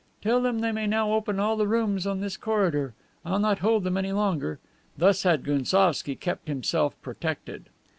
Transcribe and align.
"Tell 0.19 0.41
them 0.41 0.57
they 0.61 0.71
may 0.71 0.87
now 0.87 1.13
open 1.13 1.39
all 1.39 1.55
the 1.55 1.67
rooms 1.67 2.07
on 2.07 2.21
this 2.21 2.35
corridor; 2.35 2.95
I'll 3.23 3.37
not 3.37 3.59
hold 3.59 3.83
them 3.83 3.97
any 3.97 4.11
longer." 4.13 4.57
Thus 4.97 5.21
had 5.21 5.43
Gounsovski 5.43 6.15
kept 6.15 6.47
himself 6.47 6.99
protected. 7.03 7.69